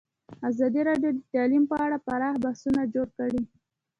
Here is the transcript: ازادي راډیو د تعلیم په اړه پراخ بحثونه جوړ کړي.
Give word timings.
ازادي 0.49 0.81
راډیو 0.89 1.09
د 1.15 1.19
تعلیم 1.33 1.63
په 1.71 1.75
اړه 1.85 1.97
پراخ 2.07 2.35
بحثونه 2.43 2.81
جوړ 2.93 3.07
کړي. 3.17 3.41